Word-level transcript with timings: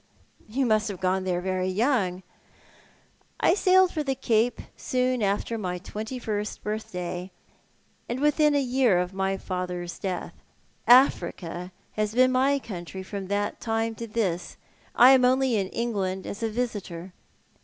"You 0.47 0.65
must 0.65 0.87
have 0.87 0.99
gone 0.99 1.25
there 1.25 1.41
very 1.41 1.67
young."" 1.67 2.23
I 3.39 3.53
sailed 3.53 3.91
for 3.91 4.01
the 4.01 4.15
Cape 4.15 4.59
soon 4.75 5.21
after 5.21 5.59
my 5.59 5.77
twenty 5.77 6.17
first 6.17 6.63
birthday, 6.63 7.29
and 8.09 8.19
within 8.19 8.55
a 8.55 8.61
year 8.63 8.97
of 8.97 9.13
my 9.13 9.37
father's 9.37 9.99
death. 9.99 10.33
Africa 10.87 11.71
has 11.91 12.15
been 12.15 12.31
my 12.31 12.57
country 12.57 13.03
from 13.03 13.27
that 13.27 13.61
time 13.61 13.93
to 13.93 14.07
this. 14.07 14.57
I 14.95 15.11
am 15.11 15.23
only 15.23 15.55
in 15.55 15.67
England 15.69 16.25
as 16.25 16.41
a 16.41 16.49
visitor." 16.49 17.13